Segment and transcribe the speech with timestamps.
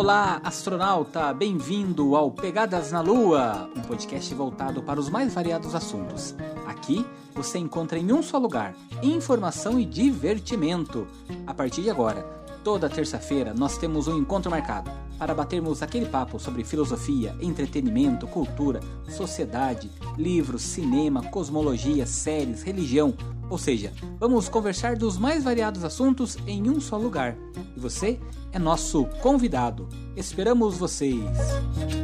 [0.00, 1.30] Olá, astronauta!
[1.34, 6.34] Bem-vindo ao Pegadas na Lua, um podcast voltado para os mais variados assuntos.
[6.66, 11.06] Aqui você encontra em um só lugar informação e divertimento.
[11.46, 12.22] A partir de agora,
[12.64, 14.90] toda terça-feira nós temos um encontro marcado
[15.20, 23.12] para batermos aquele papo sobre filosofia, entretenimento, cultura, sociedade, livros, cinema, cosmologia, séries, religião.
[23.50, 27.36] Ou seja, vamos conversar dos mais variados assuntos em um só lugar.
[27.76, 28.18] E você
[28.50, 29.86] é nosso convidado.
[30.16, 31.99] Esperamos vocês!